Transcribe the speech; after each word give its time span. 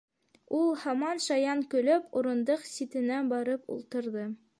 —Ул, 0.59 0.69
һаман 0.83 1.19
шаян 1.25 1.61
көлөп, 1.73 2.07
урындыҡ 2.21 2.65
ситенә 2.71 3.21
барып 3.35 3.71
ултырҙы. 3.77 4.25